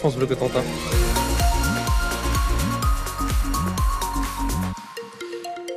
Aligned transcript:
France 0.00 0.16
Bleu 0.16 0.26
Cotentin. 0.26 0.60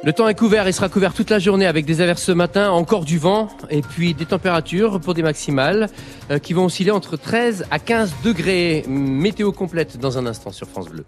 Le 0.03 0.11
temps 0.11 0.27
est 0.27 0.33
couvert, 0.33 0.67
il 0.67 0.73
sera 0.73 0.89
couvert 0.89 1.13
toute 1.13 1.29
la 1.29 1.37
journée 1.37 1.67
avec 1.67 1.85
des 1.85 2.01
averses 2.01 2.23
ce 2.23 2.31
matin, 2.31 2.71
encore 2.71 3.05
du 3.05 3.19
vent 3.19 3.47
et 3.69 3.83
puis 3.83 4.15
des 4.15 4.25
températures 4.25 4.99
pour 4.99 5.13
des 5.13 5.21
maximales 5.21 5.87
euh, 6.31 6.39
qui 6.39 6.53
vont 6.53 6.65
osciller 6.65 6.89
entre 6.89 7.15
13 7.15 7.67
à 7.69 7.77
15 7.77 8.15
degrés. 8.23 8.83
Météo 8.87 9.51
complète 9.51 9.97
dans 9.97 10.17
un 10.17 10.25
instant 10.25 10.51
sur 10.51 10.67
France 10.67 10.89
Bleu. 10.89 11.05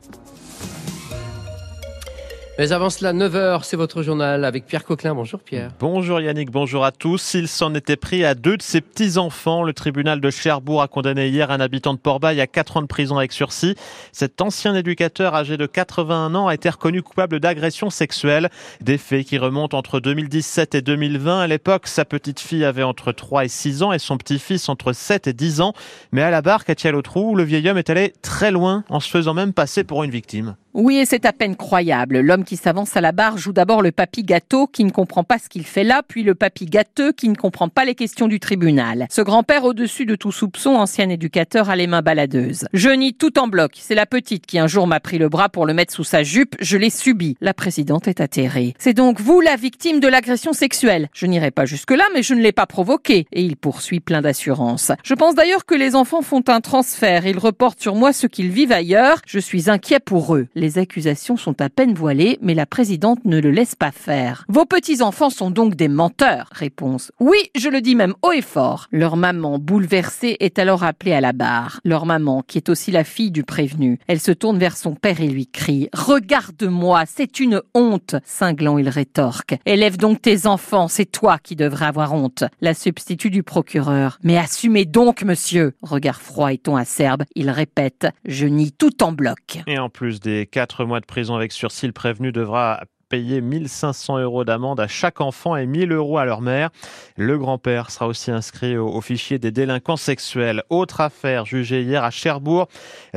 Mais 2.60 2.74
avant 2.74 2.90
cela, 2.90 3.14
9h, 3.14 3.64
c'est 3.64 3.78
votre 3.78 4.04
journal 4.04 4.44
avec 4.44 4.66
Pierre 4.66 4.84
Coquelin. 4.84 5.16
Bonjour 5.16 5.40
Pierre. 5.40 5.72
Bonjour 5.80 6.20
Yannick, 6.20 6.52
bonjour 6.52 6.84
à 6.84 6.92
tous. 6.92 7.34
Il 7.36 7.48
s'en 7.48 7.74
était 7.74 7.96
pris 7.96 8.26
à 8.26 8.36
deux 8.36 8.58
de 8.58 8.62
ses 8.62 8.82
petits-enfants. 8.82 9.64
Le 9.64 9.72
tribunal 9.72 10.20
de 10.20 10.30
Cherbourg 10.30 10.82
a 10.82 10.90
condamné 10.90 11.30
hier 11.30 11.52
un 11.52 11.62
habitant 11.62 11.94
de 11.94 12.00
Port-Bail 12.00 12.42
à 12.42 12.48
4 12.48 12.76
ans 12.76 12.82
de 12.82 12.88
prison 12.88 13.18
avec 13.18 13.32
sursis. 13.32 13.76
Cet 14.12 14.42
ancien 14.42 14.76
éducateur 14.76 15.36
âgé 15.36 15.56
de 15.56 15.66
81 15.66 16.36
ans 16.36 16.48
a 16.50 16.54
été 16.54 16.70
reconnu 16.70 17.02
coupable 17.02 17.40
d'agression 17.40 17.90
sexuelle. 17.90 18.50
Des 18.82 18.98
faits 18.98 19.26
qui 19.26 19.38
remontent 19.38 19.78
entre 19.78 20.02
2017 20.02 20.76
et 20.76 20.82
2020. 20.82 21.40
À 21.40 21.48
l'époque, 21.48 21.88
sa 21.88 22.04
petite 22.04 22.42
fille 22.42 22.66
avait 22.66 22.84
entre 22.84 23.14
3 23.14 23.46
et 23.46 23.48
6 23.48 23.84
ans 23.84 23.94
et 23.94 24.00
son 24.00 24.18
petit-fils 24.18 24.68
entre 24.68 24.92
7 24.92 25.28
et 25.28 25.34
10 25.34 25.62
ans. 25.62 25.72
Mais 26.12 26.24
à 26.24 26.30
la 26.30 26.42
barre, 26.42 26.66
Katia 26.66 26.92
Lotrou, 26.92 27.36
le 27.36 27.44
vieil 27.44 27.70
homme 27.70 27.78
est 27.78 27.90
allé 27.90 28.12
très 28.22 28.52
loin 28.52 28.84
en 28.90 29.00
se 29.00 29.10
faisant 29.10 29.34
même 29.34 29.54
passer 29.54 29.86
pour 29.86 30.04
une 30.04 30.12
victime. 30.12 30.58
Oui, 30.74 30.98
et 30.98 31.06
c'est 31.06 31.26
à 31.26 31.34
peine 31.34 31.56
croyable. 31.56 32.20
L'homme 32.20 32.44
qui 32.44 32.56
s'avance 32.56 32.96
à 32.96 33.02
la 33.02 33.12
barre 33.12 33.38
joue 33.38 33.54
d'abord 33.54 33.82
le 33.82 33.92
papy 33.92 34.24
gâteau 34.24 34.68
qui 34.68 34.84
ne 34.84 34.92
comprend 34.92 35.24
pas 35.24 35.40
ce 35.40 35.50
qu'il 35.50 35.66
fait 35.66 35.84
là, 35.84 36.04
puis 36.08 36.22
le 36.22 36.36
papy 36.36 36.66
gâteux 36.68 37.12
qui 37.12 37.28
ne 37.28 37.36
comprend 37.36 37.70
pas 37.70 37.86
les 37.86 37.96
questions 37.96 38.28
du 38.28 38.40
tribunal. 38.40 39.08
Ce 39.10 39.22
grand-père 39.22 39.64
au-dessus 39.64 40.06
de 40.06 40.16
tout 40.16 40.32
soupçon, 40.32 40.72
ancien 40.72 41.10
éducateur, 41.10 41.70
a 41.70 41.76
les 41.76 41.88
mains 41.88 42.04
baladeuses. 42.04 42.68
Je 42.74 42.90
nie 42.90 43.16
tout 43.16 43.40
en 43.40 43.48
bloc. 43.48 43.72
C'est 43.80 43.96
la 43.96 44.06
petite 44.06 44.46
qui 44.46 44.60
un 44.60 44.68
jour 44.68 44.86
m'a 44.86 45.00
pris 45.00 45.18
le 45.18 45.28
bras 45.28 45.50
pour 45.50 45.66
le 45.66 45.74
mettre 45.74 45.94
sous 45.94 46.04
sa 46.04 46.22
jupe. 46.22 46.56
Je 46.60 46.78
l'ai 46.78 46.92
subi. 46.92 47.36
La 47.42 47.56
présidente 47.56 48.08
est 48.08 48.22
atterrée. 48.22 48.76
C'est 48.78 48.94
donc 48.94 49.20
vous 49.20 49.42
la 49.42 49.56
victime 49.56 50.00
de 50.00 50.08
l'agression 50.08 50.54
sexuelle. 50.54 51.10
Je 51.14 51.26
n'irai 51.26 51.50
pas 51.50 51.66
jusque-là, 51.66 52.04
mais 52.14 52.22
je 52.22 52.36
ne 52.36 52.42
l'ai 52.42 52.52
pas 52.52 52.68
provoqué. 52.68 53.26
Et 53.32 53.42
il 53.42 53.58
poursuit 53.58 54.02
plein 54.02 54.22
d'assurance. 54.22 54.92
Je 55.04 55.16
pense 55.16 55.34
d'ailleurs 55.34 55.66
que 55.66 55.76
les 55.76 55.96
enfants 55.96 56.22
font 56.22 56.44
un 56.48 56.62
transfert. 56.62 57.26
Ils 57.26 57.40
reportent 57.40 57.82
sur 57.82 57.96
moi 57.96 58.14
ce 58.14 58.28
qu'ils 58.28 58.52
vivent 58.52 58.72
ailleurs. 58.72 59.22
Je 59.26 59.40
suis 59.40 59.70
inquiet 59.70 60.00
pour 60.00 60.36
eux. 60.36 60.48
Accusations 60.78 61.38
sont 61.38 61.62
à 61.62 61.70
peine 61.70 61.94
voilées, 61.94 62.38
mais 62.42 62.54
la 62.54 62.66
présidente 62.66 63.26
ne 63.26 63.40
le 63.40 63.52
laisse 63.52 63.76
pas 63.76 63.92
faire. 63.92 64.46
Vos 64.48 64.66
petits-enfants 64.66 65.30
sont 65.30 65.52
donc 65.52 65.76
des 65.76 65.88
menteurs. 65.88 66.50
Réponse. 66.52 67.12
Oui, 67.20 67.38
je 67.56 67.70
le 67.70 67.82
dis 67.82 67.96
même 67.96 68.14
haut 68.22 68.32
et 68.32 68.42
fort. 68.42 68.88
Leur 68.92 69.18
maman, 69.18 69.60
bouleversée, 69.60 70.38
est 70.40 70.60
alors 70.60 70.84
appelée 70.84 71.14
à 71.14 71.22
la 71.22 71.34
barre. 71.34 71.80
Leur 71.84 72.06
maman, 72.06 72.44
qui 72.46 72.58
est 72.58 72.70
aussi 72.70 72.92
la 72.92 73.04
fille 73.04 73.32
du 73.32 73.44
prévenu. 73.44 74.00
Elle 74.08 74.20
se 74.20 74.32
tourne 74.32 74.60
vers 74.60 74.78
son 74.78 74.96
père 74.96 75.22
et 75.22 75.28
lui 75.28 75.48
crie 75.48 75.90
Regarde-moi, 75.94 77.04
c'est 77.08 77.40
une 77.40 77.62
honte. 77.74 78.16
Cinglant, 78.26 78.78
il 78.78 78.90
rétorque. 78.90 79.56
Élève 79.66 79.98
donc 79.98 80.22
tes 80.22 80.46
enfants, 80.46 80.88
c'est 80.88 81.06
toi 81.06 81.38
qui 81.42 81.56
devrais 81.56 81.86
avoir 81.86 82.14
honte. 82.14 82.44
La 82.62 82.74
substitut 82.74 83.30
du 83.30 83.44
procureur. 83.44 84.20
Mais 84.24 84.38
assumez 84.38 84.86
donc, 84.86 85.24
monsieur. 85.24 85.74
Regard 85.82 86.22
froid 86.22 86.52
et 86.54 86.58
ton 86.58 86.76
acerbe, 86.76 87.24
il 87.36 87.50
répète 87.50 88.08
Je 88.26 88.46
nie 88.46 88.72
tout 88.72 89.04
en 89.04 89.12
bloc. 89.12 89.60
Et 89.68 89.80
en 89.80 89.90
plus 89.90 90.20
des 90.20 90.46
quatre 90.52 90.86
mois 90.86 91.00
de 91.00 91.06
prison 91.06 91.36
avec 91.36 91.52
sursis, 91.52 91.88
le 91.88 91.94
prévenu 91.94 92.32
devra 92.32 92.84
payer 93.10 93.42
1500 93.42 94.20
euros 94.20 94.46
d'amende 94.46 94.80
à 94.80 94.88
chaque 94.88 95.20
enfant 95.20 95.56
et 95.56 95.66
1000 95.66 95.92
euros 95.92 96.20
à 96.20 96.26
leur 96.26 96.42
mère. 96.42 96.70
Le 97.18 97.38
grand-père 97.38 97.90
sera 97.90 98.08
aussi 98.08 98.30
inscrit 98.30 98.78
au, 98.78 99.02
fichier 99.02 99.40
des 99.40 99.52
délinquants 99.52 99.98
sexuels. 99.98 100.64
Autre 100.70 101.02
affaire 101.02 101.46
jugée 101.46 101.82
hier 101.82 102.04
à 102.04 102.12
Cherbourg, 102.12 102.68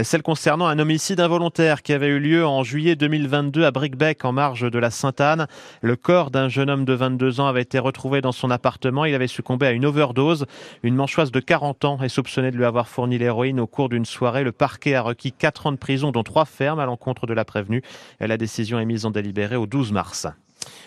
celle 0.03 0.23
concernant 0.23 0.67
un 0.67 0.79
homicide 0.79 1.20
involontaire 1.20 1.83
qui 1.83 1.93
avait 1.93 2.09
eu 2.09 2.19
lieu 2.19 2.47
en 2.47 2.65
juillet 2.65 2.97
2022 2.97 3.65
à 3.65 3.70
Bricbec 3.70 4.25
en 4.25 4.33
marge 4.33 4.70
de 4.70 4.79
la 4.79 4.91
Sainte-Anne. 4.91 5.47
Le 5.83 5.97
corps 5.97 6.31
d'un 6.31 6.48
jeune 6.48 6.70
homme 6.70 6.87
de 6.87 6.95
22 6.95 7.41
ans 7.41 7.47
avait 7.47 7.63
été 7.63 7.79
retrouvé 7.79 8.23
dans 8.23 8.33
son 8.33 8.51
appartement. 8.51 9.05
Il 9.05 9.14
avait 9.14 9.27
succombé 9.27 9.67
à 9.67 9.73
une 9.73 9.85
overdose. 9.85 10.47
Une 10.83 10.95
manchoise 10.95 11.30
de 11.30 11.41
40 11.41 11.85
ans 11.85 11.98
est 12.03 12.09
soupçonnée 12.09 12.51
de 12.51 12.57
lui 12.57 12.64
avoir 12.64 12.89
fourni 12.89 13.19
l'héroïne 13.19 13.61
au 13.61 13.67
cours 13.67 13.91
d'une 13.91 14.07
soirée. 14.07 14.42
Le 14.42 14.53
parquet 14.53 14.95
a 14.95 15.03
requis 15.03 15.33
4 15.33 15.67
ans 15.67 15.73
de 15.73 15.77
prison, 15.77 16.13
dont 16.13 16.23
3 16.23 16.47
fermes 16.47 16.80
à 16.80 16.86
l'encontre 16.86 17.27
de 17.27 17.35
la 17.35 17.45
prévenue. 17.45 17.83
La 18.20 18.36
décision 18.39 18.79
est 18.79 18.86
mise 18.86 19.05
en 19.05 19.11
délibéré 19.11 19.57
au 19.57 19.67
12 19.67 19.82
mars. 19.91 20.27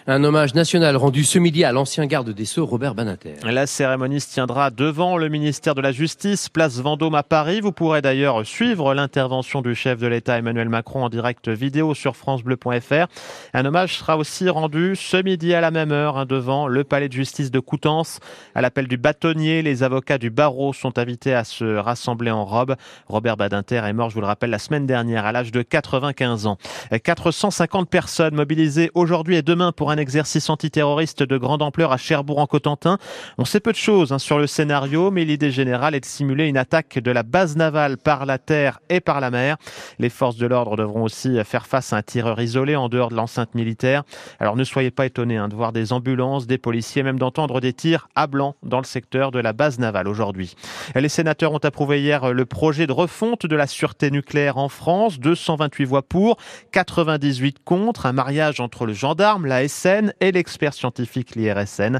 Un 0.08 0.24
hommage 0.24 0.54
national 0.54 0.96
rendu 0.98 1.24
ce 1.24 1.40
midi 1.40 1.64
à 1.64 1.72
l'ancien 1.72 2.06
garde 2.06 2.30
des 2.30 2.46
Sceaux, 2.46 2.68
Robert 2.68 2.94
Banater. 2.94 3.34
La 3.44 3.66
cérémonie 3.66 4.22
se 4.22 4.32
tiendra 4.32 4.70
devant 4.70 5.18
le 5.18 5.30
ministère 5.30 5.74
de 5.74 5.82
la 5.82 5.92
Justice, 5.92 6.48
place 6.48 6.80
Vendôme 6.80 7.16
à 7.16 7.24
Paris. 7.24 7.60
Vous 7.60 7.72
pourrez 7.72 8.04
d'ailleurs 8.04 8.46
suivre 8.46 8.94
l'intervention 8.94 9.64
du 9.64 9.74
chef 9.74 9.98
de 9.98 10.06
l'État 10.06 10.38
Emmanuel 10.38 10.70
Macron 10.70 11.04
en 11.04 11.10
direct 11.10 11.50
vidéo 11.50 11.96
sur 11.96 12.16
francebleu.fr. 12.16 13.08
Un 13.56 13.66
hommage 13.66 13.98
sera 13.98 14.16
aussi 14.16 14.48
rendu 14.48 14.96
ce 14.96 15.18
midi 15.18 15.56
à 15.56 15.62
la 15.62 15.72
même 15.72 15.92
heure 15.92 16.20
hein, 16.20 16.26
devant 16.28 16.68
le 16.68 16.84
palais 16.84 17.10
de 17.10 17.14
justice 17.14 17.50
de 17.50 17.60
Coutances. 17.60 18.20
À 18.54 18.62
l'appel 18.62 18.88
du 18.88 18.98
bâtonnier, 18.98 19.64
les 19.64 19.82
avocats 19.82 20.20
du 20.20 20.30
barreau 20.30 20.72
sont 20.72 21.00
invités 21.00 21.34
à 21.34 21.44
se 21.44 21.78
rassembler 21.78 22.30
en 22.30 22.46
robe. 22.46 22.76
Robert 23.08 23.38
Badinter 23.38 23.82
est 23.84 23.94
mort, 23.94 24.12
je 24.12 24.14
vous 24.14 24.22
le 24.22 24.28
rappelle, 24.28 24.52
la 24.52 24.60
semaine 24.60 24.86
dernière 24.86 25.26
à 25.26 25.32
l'âge 25.32 25.52
de 25.52 25.64
95 25.64 26.46
ans. 26.46 26.60
450 27.04 27.90
personnes 27.90 28.36
mobilisées 28.36 28.92
aujourd'hui 28.94 29.38
et 29.38 29.42
demain 29.42 29.65
pour 29.72 29.92
un 29.92 29.98
exercice 29.98 30.50
antiterroriste 30.50 31.24
de 31.24 31.38
grande 31.38 31.62
ampleur 31.62 31.92
à 31.92 31.98
Cherbourg 31.98 32.40
en 32.40 32.48
Cotentin. 32.48 32.98
On 33.38 33.46
sait 33.46 33.60
peu 33.60 33.72
de 33.72 33.78
choses 33.78 34.12
hein, 34.12 34.20
sur 34.20 34.38
le 34.38 34.48
scénario, 34.48 35.12
mais 35.12 35.26
l'idée 35.26 35.52
générale 35.52 35.96
est 35.96 36.00
de 36.00 36.06
simuler 36.06 36.48
une 36.48 36.58
attaque 36.58 37.00
de 37.00 37.12
la 37.12 37.24
base 37.24 37.56
navale 37.56 37.98
par 37.98 38.26
la 38.26 38.38
terre 38.38 38.80
et 38.90 39.00
par 39.00 39.20
la 39.20 39.32
mer. 39.32 39.58
Les 40.00 40.10
forces 40.10 40.38
de 40.38 40.46
l'ordre 40.46 40.76
devront 40.76 41.04
aussi 41.04 41.38
faire 41.44 41.66
face 41.68 41.94
à 41.94 41.98
un 41.98 42.02
tireur 42.02 42.40
isolé 42.42 42.76
en 42.76 42.90
dehors 42.90 43.10
de 43.10 43.16
l'enceinte 43.16 43.56
militaire. 43.56 44.04
Alors 44.40 44.56
ne 44.56 44.64
soyez 44.64 44.92
pas 44.92 45.06
étonnés 45.06 45.38
hein, 45.38 45.48
de 45.48 45.56
voir 45.56 45.72
des 45.72 45.94
ambulances, 45.94 46.48
des 46.48 46.58
policiers, 46.58 47.04
même 47.04 47.20
d'entendre 47.20 47.62
des 47.62 47.74
tirs 47.74 48.08
à 48.16 48.28
blanc 48.28 48.56
dans 48.64 48.80
le 48.80 48.86
secteur 48.86 49.32
de 49.32 49.40
la 49.40 49.54
base 49.54 49.80
navale 49.80 50.08
aujourd'hui. 50.08 50.56
Les 50.96 51.10
sénateurs 51.10 51.54
ont 51.54 51.60
approuvé 51.60 52.02
hier 52.02 52.34
le 52.34 52.46
projet 52.46 52.88
de 52.88 52.92
refonte 52.92 53.46
de 53.46 53.56
la 53.56 53.68
sûreté 53.68 54.12
nucléaire 54.12 54.58
en 54.58 54.70
France. 54.70 55.20
228 55.20 55.86
voix 55.86 56.02
pour, 56.02 56.38
98 56.72 57.58
contre, 57.64 58.06
un 58.06 58.14
mariage 58.14 58.60
entre 58.60 58.86
le 58.86 58.94
gendarme, 58.94 59.46
la 59.46 59.55
SN 59.68 60.14
et 60.20 60.32
l'expert 60.32 60.74
scientifique 60.74 61.36
l'IRSN. 61.36 62.00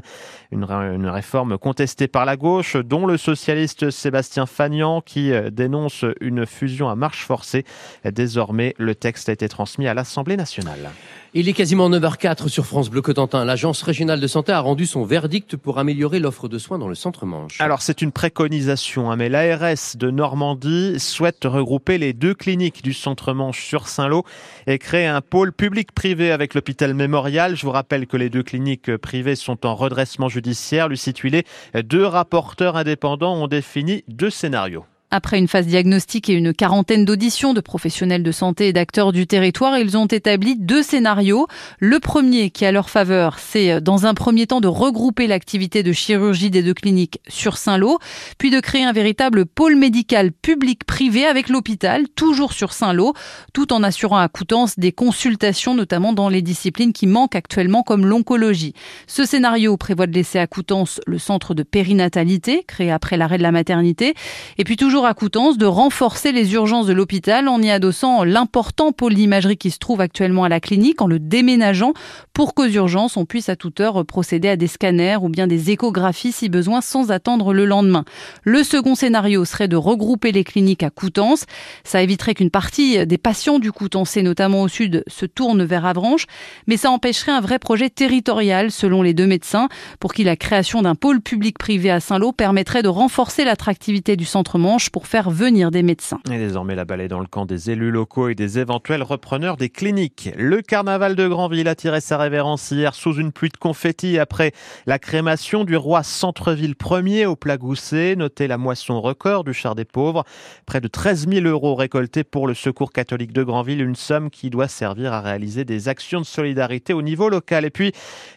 Une, 0.52 0.64
une, 0.64 1.06
réforme 1.08 1.58
contestée 1.58 2.08
par 2.08 2.24
la 2.24 2.36
gauche, 2.36 2.76
dont 2.76 3.06
le 3.06 3.16
socialiste 3.16 3.90
Sébastien 3.90 4.46
Fagnan 4.46 5.00
qui 5.00 5.32
euh, 5.32 5.50
dénonce 5.50 6.04
une 6.20 6.46
fusion 6.46 6.88
à 6.88 6.94
marche 6.94 7.24
forcée. 7.24 7.64
Désormais, 8.04 8.74
le 8.78 8.94
texte 8.94 9.28
a 9.28 9.32
été 9.32 9.48
transmis 9.48 9.88
à 9.88 9.94
l'Assemblée 9.94 10.36
nationale. 10.36 10.90
Il 11.38 11.50
est 11.50 11.52
quasiment 11.52 11.90
9h04 11.90 12.48
sur 12.48 12.64
France 12.64 12.88
Bleu 12.88 13.02
Cotentin. 13.02 13.44
L'Agence 13.44 13.82
régionale 13.82 14.20
de 14.20 14.26
santé 14.26 14.52
a 14.52 14.60
rendu 14.60 14.86
son 14.86 15.04
verdict 15.04 15.54
pour 15.58 15.78
améliorer 15.78 16.18
l'offre 16.18 16.48
de 16.48 16.56
soins 16.56 16.78
dans 16.78 16.88
le 16.88 16.94
centre-manche. 16.94 17.60
Alors 17.60 17.82
c'est 17.82 18.00
une 18.00 18.10
préconisation, 18.10 19.10
hein, 19.10 19.16
mais 19.16 19.28
l'ARS 19.28 19.96
de 19.96 20.10
Normandie 20.10 20.98
souhaite 20.98 21.44
regrouper 21.44 21.98
les 21.98 22.14
deux 22.14 22.32
cliniques 22.32 22.82
du 22.82 22.94
centre-manche 22.94 23.62
sur 23.66 23.86
Saint-Lô 23.86 24.24
et 24.66 24.78
créer 24.78 25.04
un 25.04 25.20
pôle 25.20 25.52
public-privé 25.52 26.32
avec 26.32 26.54
l'hôpital 26.54 26.94
mémorial. 26.94 27.45
Je 27.54 27.64
vous 27.64 27.72
rappelle 27.72 28.06
que 28.06 28.16
les 28.16 28.30
deux 28.30 28.42
cliniques 28.42 28.96
privées 28.96 29.36
sont 29.36 29.66
en 29.66 29.74
redressement 29.74 30.28
judiciaire. 30.28 30.88
Lui 30.88 30.98
situé, 30.98 31.44
deux 31.74 32.04
rapporteurs 32.04 32.76
indépendants 32.76 33.34
ont 33.34 33.46
défini 33.46 34.02
deux 34.08 34.30
scénarios. 34.30 34.84
Après 35.16 35.38
une 35.38 35.48
phase 35.48 35.66
diagnostique 35.66 36.28
et 36.28 36.34
une 36.34 36.52
quarantaine 36.52 37.06
d'auditions 37.06 37.54
de 37.54 37.62
professionnels 37.62 38.22
de 38.22 38.32
santé 38.32 38.68
et 38.68 38.74
d'acteurs 38.74 39.12
du 39.12 39.26
territoire, 39.26 39.78
ils 39.78 39.96
ont 39.96 40.04
établi 40.04 40.56
deux 40.58 40.82
scénarios. 40.82 41.46
Le 41.78 42.00
premier, 42.00 42.50
qui 42.50 42.66
a 42.66 42.70
leur 42.70 42.90
faveur, 42.90 43.38
c'est 43.38 43.80
dans 43.80 44.04
un 44.04 44.12
premier 44.12 44.46
temps 44.46 44.60
de 44.60 44.68
regrouper 44.68 45.26
l'activité 45.26 45.82
de 45.82 45.92
chirurgie 45.92 46.50
des 46.50 46.62
deux 46.62 46.74
cliniques 46.74 47.22
sur 47.28 47.56
Saint-Lô, 47.56 47.98
puis 48.36 48.50
de 48.50 48.60
créer 48.60 48.84
un 48.84 48.92
véritable 48.92 49.46
pôle 49.46 49.76
médical 49.76 50.32
public-privé 50.32 51.24
avec 51.24 51.48
l'hôpital, 51.48 52.04
toujours 52.14 52.52
sur 52.52 52.74
Saint-Lô, 52.74 53.14
tout 53.54 53.72
en 53.72 53.82
assurant 53.82 54.18
à 54.18 54.28
Coutances 54.28 54.78
des 54.78 54.92
consultations, 54.92 55.74
notamment 55.74 56.12
dans 56.12 56.28
les 56.28 56.42
disciplines 56.42 56.92
qui 56.92 57.06
manquent 57.06 57.36
actuellement 57.36 57.82
comme 57.82 58.04
l'oncologie. 58.04 58.74
Ce 59.06 59.24
scénario 59.24 59.78
prévoit 59.78 60.08
de 60.08 60.12
laisser 60.12 60.38
à 60.38 60.46
Coutances 60.46 61.00
le 61.06 61.16
centre 61.16 61.54
de 61.54 61.62
périnatalité, 61.62 62.64
créé 62.68 62.90
après 62.90 63.16
l'arrêt 63.16 63.38
de 63.38 63.42
la 63.42 63.52
maternité, 63.52 64.12
et 64.58 64.64
puis 64.64 64.76
toujours 64.76 65.05
à 65.06 65.14
Coutances 65.14 65.56
de 65.56 65.66
renforcer 65.66 66.32
les 66.32 66.54
urgences 66.54 66.86
de 66.86 66.92
l'hôpital 66.92 67.48
en 67.48 67.62
y 67.62 67.70
adossant 67.70 68.24
l'important 68.24 68.92
pôle 68.92 69.14
d'imagerie 69.14 69.56
qui 69.56 69.70
se 69.70 69.78
trouve 69.78 70.00
actuellement 70.00 70.44
à 70.44 70.48
la 70.48 70.60
clinique, 70.60 71.00
en 71.00 71.06
le 71.06 71.18
déménageant 71.18 71.92
pour 72.36 72.52
qu'aux 72.52 72.66
urgences, 72.66 73.16
on 73.16 73.24
puisse 73.24 73.48
à 73.48 73.56
toute 73.56 73.80
heure 73.80 74.04
procéder 74.04 74.50
à 74.50 74.56
des 74.56 74.66
scanners 74.66 75.16
ou 75.22 75.30
bien 75.30 75.46
des 75.46 75.70
échographies 75.70 76.32
si 76.32 76.50
besoin 76.50 76.82
sans 76.82 77.10
attendre 77.10 77.54
le 77.54 77.64
lendemain. 77.64 78.04
Le 78.44 78.62
second 78.62 78.94
scénario 78.94 79.46
serait 79.46 79.68
de 79.68 79.76
regrouper 79.76 80.32
les 80.32 80.44
cliniques 80.44 80.82
à 80.82 80.90
Coutances. 80.90 81.46
Ça 81.82 82.02
éviterait 82.02 82.34
qu'une 82.34 82.50
partie 82.50 83.06
des 83.06 83.16
patients 83.16 83.58
du 83.58 83.72
Coutancé, 83.72 84.22
notamment 84.22 84.60
au 84.60 84.68
sud, 84.68 85.02
se 85.06 85.24
tournent 85.24 85.64
vers 85.64 85.86
Avranches, 85.86 86.26
mais 86.66 86.76
ça 86.76 86.90
empêcherait 86.90 87.32
un 87.32 87.40
vrai 87.40 87.58
projet 87.58 87.88
territorial, 87.88 88.70
selon 88.70 89.00
les 89.00 89.14
deux 89.14 89.26
médecins, 89.26 89.70
pour 89.98 90.12
qui 90.12 90.22
la 90.22 90.36
création 90.36 90.82
d'un 90.82 90.94
pôle 90.94 91.22
public-privé 91.22 91.90
à 91.90 92.00
Saint-Lô 92.00 92.32
permettrait 92.32 92.82
de 92.82 92.88
renforcer 92.88 93.46
l'attractivité 93.46 94.14
du 94.14 94.26
centre-manche 94.26 94.90
pour 94.90 95.06
faire 95.06 95.30
venir 95.30 95.70
des 95.70 95.82
médecins. 95.82 96.20
Et 96.30 96.36
désormais, 96.36 96.74
la 96.74 96.84
balle 96.84 97.00
est 97.00 97.08
dans 97.08 97.20
le 97.20 97.28
camp 97.28 97.46
des 97.46 97.70
élus 97.70 97.90
locaux 97.90 98.28
et 98.28 98.34
des 98.34 98.58
éventuels 98.58 99.02
repreneurs 99.02 99.56
des 99.56 99.70
cliniques. 99.70 100.28
Le 100.36 100.60
carnaval 100.60 101.16
de 101.16 101.26
Granville 101.26 101.68
a 101.68 101.74
tiré 101.74 102.02
sa 102.02 102.25
révérence 102.26 102.72
hier 102.72 102.92
sous 102.96 103.14
une 103.14 103.30
pluie 103.30 103.50
de 103.50 103.56
confettis 103.56 104.18
après 104.18 104.50
la 104.84 104.98
crémation 104.98 105.62
du 105.62 105.76
roi 105.76 106.02
Centreville 106.02 106.74
premier 106.74 107.24
au 107.24 107.36
plat 107.36 107.56
goussé. 107.56 108.16
Notez 108.16 108.48
la 108.48 108.58
moisson 108.58 109.00
record 109.00 109.44
du 109.44 109.54
char 109.54 109.76
des 109.76 109.84
pauvres. 109.84 110.24
Près 110.66 110.80
de 110.80 110.88
13 110.88 111.28
000 111.28 111.46
euros 111.46 111.76
récoltés 111.76 112.24
pour 112.24 112.48
le 112.48 112.54
Secours 112.54 112.90
catholique 112.90 113.32
de 113.32 113.44
Granville, 113.44 113.80
une 113.80 113.94
somme 113.94 114.28
qui 114.28 114.50
doit 114.50 114.66
servir 114.66 115.12
à 115.12 115.20
réaliser 115.20 115.64
des 115.64 115.86
actions 115.88 116.20
de 116.20 116.26
solidarité 116.26 116.92
au 116.94 117.02
niveau 117.02 117.28
local. 117.28 117.64
Et 117.64 117.70
puis, 117.70 117.92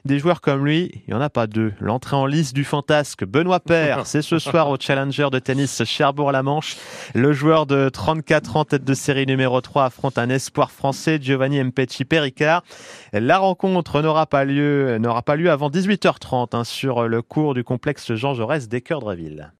des 0.05 0.19
joueurs 0.19 0.41
comme 0.41 0.63
lui, 0.63 0.91
il 1.07 1.13
n'y 1.13 1.19
en 1.19 1.21
a 1.21 1.31
pas 1.31 1.47
deux. 1.47 1.73
L'entrée 1.79 2.15
en 2.15 2.27
lice 2.27 2.53
du 2.53 2.63
fantasque 2.63 3.25
Benoît 3.25 3.59
Père, 3.59 4.05
c'est 4.05 4.21
ce 4.21 4.37
soir 4.37 4.69
au 4.69 4.77
Challenger 4.79 5.29
de 5.31 5.39
tennis 5.39 5.83
Cherbourg-la-Manche. 5.83 6.77
Le 7.15 7.33
joueur 7.33 7.65
de 7.65 7.89
34 7.89 8.55
ans, 8.55 8.65
tête 8.65 8.83
de 8.83 8.93
série 8.93 9.25
numéro 9.25 9.59
3, 9.61 9.85
affronte 9.85 10.19
un 10.19 10.29
espoir 10.29 10.69
français, 10.69 11.17
Giovanni 11.19 11.63
Mpecci 11.63 12.05
Pericard. 12.05 12.63
La 13.13 13.39
rencontre 13.39 13.78
n'aura 14.01 14.25
pas 14.25 14.45
lieu, 14.45 14.97
n'aura 14.97 15.21
pas 15.21 15.35
lieu 15.35 15.51
avant 15.51 15.69
18h30 15.69 16.55
hein, 16.55 16.63
sur 16.63 17.07
le 17.07 17.21
cours 17.21 17.53
du 17.53 17.63
complexe 17.63 18.13
Jean 18.13 18.33
Jaurès 18.33 18.67
des 18.67 18.81
Cœurs 18.81 19.01
de 19.01 19.13
Ville. 19.15 19.53